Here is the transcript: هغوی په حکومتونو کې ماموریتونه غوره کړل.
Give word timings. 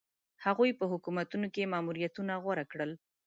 هغوی 0.45 0.71
په 0.79 0.85
حکومتونو 0.91 1.47
کې 1.53 1.71
ماموریتونه 1.73 2.33
غوره 2.43 2.65
کړل. 2.71 2.91